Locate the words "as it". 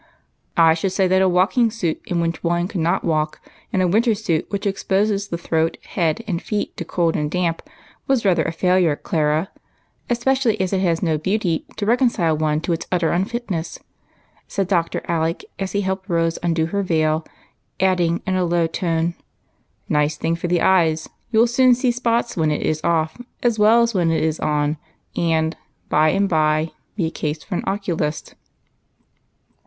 10.59-10.81